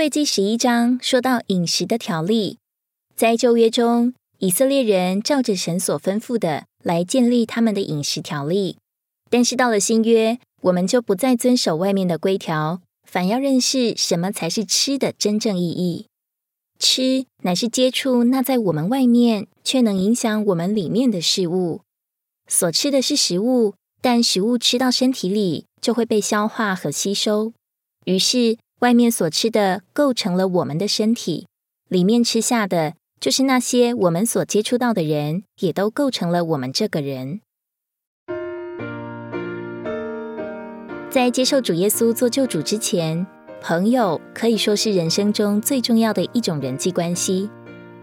[0.00, 2.56] 位记十一章说到饮食的条例，
[3.14, 8.78] 在旧约中，以色列人照着神所吩咐的来建立他们的饮食条例。
[9.28, 16.06] 但是到了新约，我们就不再遵守外面的规条，反要认识什么才是吃的真正意义。
[16.78, 21.82] 吃乃是接触那在我们外面却能影响我们里面的事物。
[22.48, 27.52] 所吃的是食物，但食物吃到身体里就会被消化和吸收，
[28.06, 28.56] 于是。
[28.80, 31.46] 外面所吃的构成了我们的身体，
[31.88, 37.42] 里面吃下的就是那些我们所接触到的人，也都构成了我们这个人。
[41.10, 43.26] 在接受主耶稣做救主之前，
[43.60, 47.50] 朋友可以说是人生中最重要的一种人际关系。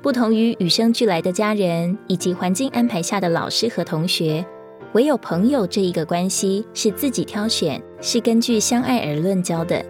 [0.00, 4.46] 不同于与生俱来的家人以及环境安排下的老师和同学，
[4.92, 9.84] 唯有朋友这一个关系是自己挑选，是根据相爱而论交的。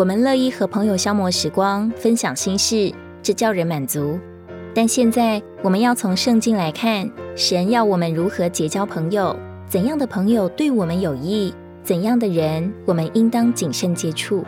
[0.00, 2.90] 我们乐意和朋友消磨时光，分享心事，
[3.22, 4.18] 这叫人满足。
[4.74, 9.36] 但现在我们要从圣经来看，神要我们如何结交朋友，
[9.68, 11.52] 怎样的朋友对我们有益，
[11.84, 14.42] 怎样的人我们应当谨慎接触。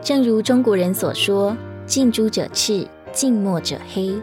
[0.00, 4.14] 正如中国人所说：“近朱者赤，近墨者黑。”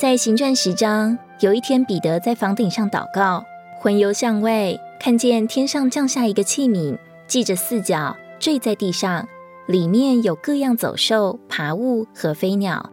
[0.00, 3.44] 在行传十章，有一天，彼得在房顶上祷告，
[3.78, 6.96] 魂游向外，看见天上降下一个器皿，
[7.28, 9.28] 系着四角，坠在地上，
[9.66, 12.90] 里面有各样走兽、爬物和飞鸟。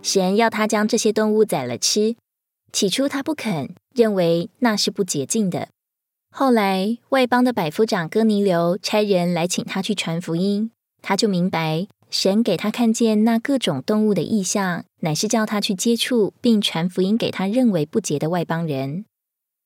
[0.00, 2.16] 神要他将这些动物宰了吃。
[2.72, 5.68] 起初他不肯，认为那是不洁净的。
[6.30, 10.70] 后来外邦的百夫长哥尼流差人来请他去传福音，
[11.02, 11.86] 他就明白。
[12.10, 19.04] 神给他看见那各种动物的意象，乃是叫他去接触并传福音给他认为不洁的外邦人。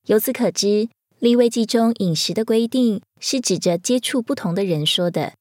[0.06, 5.34] 由此可知，立位记中饮食的规定是指着接触不同的人说的。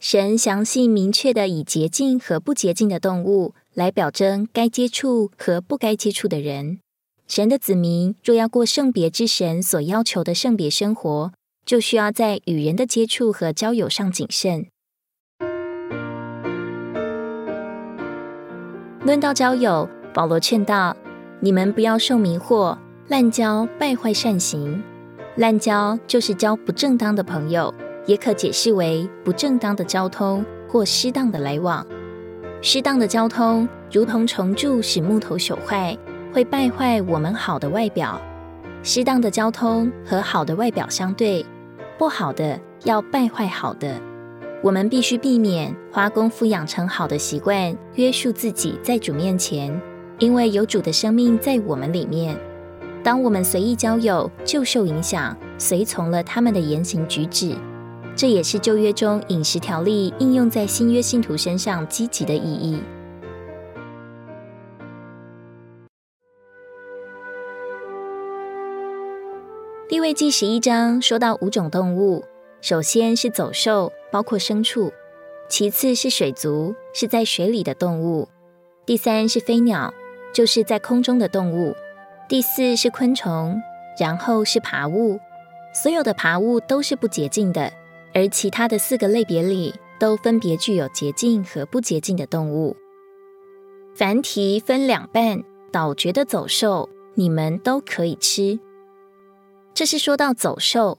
[0.00, 6.80] 神详细明确的以洁净和不洁净的动物来表征该接触和不该接触的人。
[7.28, 11.32] 神的子民若要过圣别之神所要求的圣别生活，
[11.64, 14.66] 就需要在与人的接触和交友上谨慎。
[19.02, 20.94] 论到交友，保罗劝道
[21.40, 22.76] ：“你们不要受迷惑，
[23.08, 24.82] 滥交败坏善行。
[25.36, 27.72] 滥交就是交不正当的朋友，
[28.04, 31.84] 也可解释为不正当的交通或适当的来往。
[32.60, 35.96] 适当的交通如同重铸使木头朽坏，
[36.30, 38.20] 会败坏我们好的外表。
[38.82, 41.44] 适当的交通和好的外表相对，
[41.96, 43.98] 不好的要败坏好的。”
[44.62, 49.80] 我们必须避免花功夫养成好的习惯，约束自己在主面前，
[50.18, 52.36] 因为有主的生命在我们里面。
[53.02, 57.56] 当我们随意交友，就受影响，随从了他们的言行举止。
[58.14, 62.82] 这也是旧约中饮食条例应用在新约信徒身上积极的意义。
[69.88, 72.22] 地位记十一章说到五种动物，
[72.60, 73.92] 首先是走兽。
[74.12, 74.92] 包括牲畜，
[75.48, 78.26] 其次是水族，是在水里的动物；
[78.84, 79.94] 第三是飞鸟，
[80.34, 81.72] 就是在空中的动物；
[82.28, 83.62] 第四是昆虫，
[84.00, 85.20] 然后是爬物。
[85.72, 87.72] 所有的爬物都是不洁净的，
[88.12, 92.76] 而其他的四个类别里，都分别具有洁净和不洁净的动物。
[93.94, 98.58] 凡提分两半，倒觉的走兽，你们都可以吃。
[99.72, 100.98] 这是说到走兽。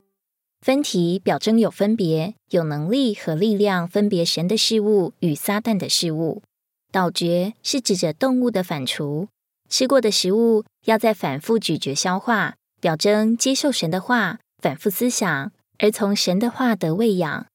[0.61, 6.43] 分题表征有分别、有能力和力量分别神的事物与撒旦的事物。
[6.91, 9.27] 倒觉是指着动物的反刍，
[9.69, 17.47] 吃过的食物要再反复咀嚼消化，表征接受神的话，反复思想，而从神的话得喂养。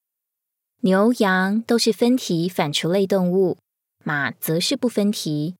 [0.80, 3.56] 牛羊都是分题反刍类动物，
[4.02, 5.54] 马则是不分题。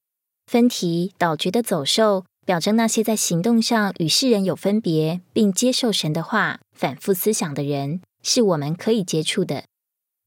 [0.46, 2.25] 分题倒觉的走兽。
[2.46, 9.64] 表征那些在行动上与世人有分别，并接受神的话、反复思想的人，是我们可以接触的。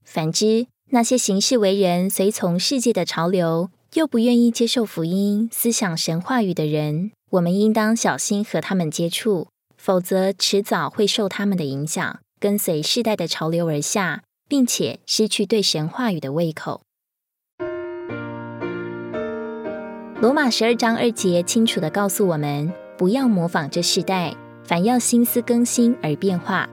[0.03, 16.81] 反之，那些行事为人随从世界的潮流，又不愿意接受福音、思想神话语的人，我们应当小心和他们接触，否则迟早会受他们的影响，跟随世代的潮流而下，并且失去对神话语的胃口。
[20.21, 24.35] 罗马十二章二节清楚的告诉我们，不要模仿这世代，
[24.65, 26.67] 反要心思更新而变化。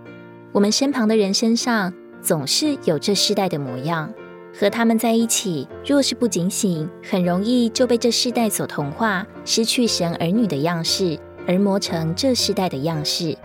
[0.51, 4.13] 我们身旁的人身上，总是有这世代的模样。
[4.53, 11.17] 和他们在一起，若是不警醒，很容易就被这世代所同化，失去神儿女的样式，
[11.47, 13.39] 而磨成这世代的样式。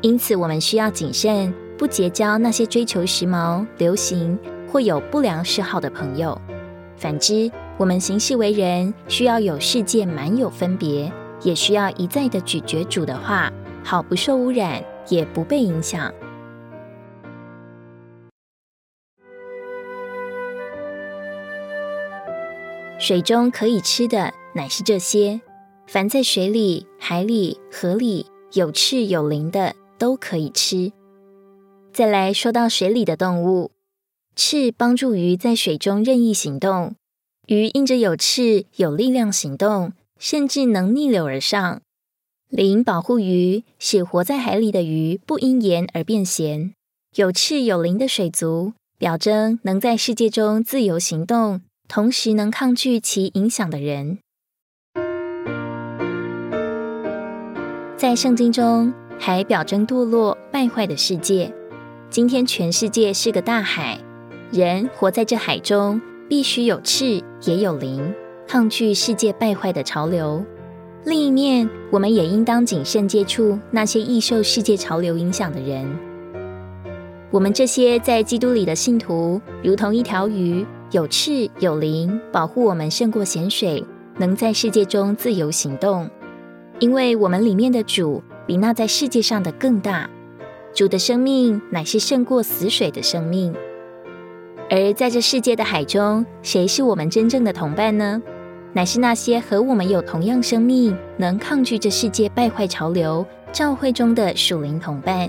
[0.00, 4.38] 因此，我们需要谨慎，不结交那些追求时髦、流行
[4.70, 6.40] 或有不良嗜好的朋友。
[6.96, 11.12] 反之，我们行事为人，需要有世界满有分别，
[11.42, 16.14] 也需要一再的咀嚼主的话，好不受污染，也不被影响。
[23.00, 25.40] 水中可以吃的乃是这些，
[25.88, 30.92] 凡在水里、海里、河里有翅有鳞的都可以吃。
[31.92, 33.72] 再来说到水里的动物，
[34.36, 36.94] 翅帮助鱼在水中任意行动，
[37.46, 41.82] 鱼因着有翅有力量行动，甚至能逆流而上。
[42.48, 46.72] 鳞保护鱼，使活在海里的鱼不因盐而变咸。
[47.16, 51.60] 有翅有鳞的水族，表征能在世界中自由行动。
[51.86, 54.18] 同时能抗拒其影响的人，
[57.94, 61.54] 在圣经中还表征堕落败坏的世界。
[62.08, 64.00] 今天全世界是个大海，
[64.50, 68.14] 人活在这海中，必须有翅也有鳞，
[68.46, 70.44] 抗拒世界败坏的潮流。
[71.04, 75.86] 另一面，我们也应当谨慎接触那些易受世界潮流影响的人。
[77.30, 80.66] 我们这些在基督里的信徒，如同一条鱼。
[80.90, 83.84] 有翅有鳞，保护我们胜过咸水，
[84.18, 86.08] 能在世界中自由行动。
[86.78, 90.08] 因为我们里面的主比那在世界上的更大。
[90.72, 93.52] 主的生命乃是胜过死水的生命。
[94.70, 98.20] 而在这世界的海中，谁是我们真正的同伴呢？
[98.72, 105.28] 乃是那些和我们有同样生命，能抗拒这世界败坏潮流、教会中的属灵同伴。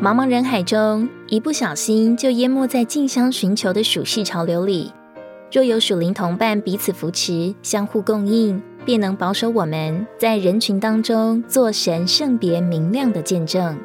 [0.00, 4.90] 茫茫人海中，一不小心就淹没在竞相寻求的属世潮流里。
[5.52, 13.78] 若有属灵同伴彼此扶持、相互供应，便能保守我们在人群当中做神圣别明亮的见证。